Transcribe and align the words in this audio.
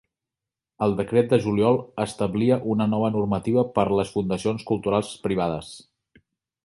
El 0.85 0.95
decret 1.01 1.27
de 1.33 1.37
juliol 1.43 1.77
establia 2.05 2.57
una 2.77 2.87
nova 2.95 3.11
normativa 3.17 3.65
per 3.77 3.85
a 3.87 4.01
les 4.01 4.15
Fundacions 4.17 4.67
culturals 4.71 5.13
privades. 5.29 5.71